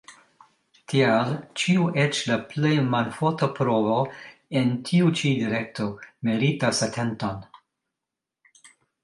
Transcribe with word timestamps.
Tial 0.91 1.33
ĉiu 1.63 1.83
eĉ 2.03 2.21
la 2.29 2.37
plej 2.53 2.71
malforta 2.93 3.49
provo 3.59 3.99
en 4.63 4.73
tiu 4.89 5.13
ĉi 5.21 5.35
direkto 5.43 5.89
meritas 6.31 6.83
atenton. 6.89 7.47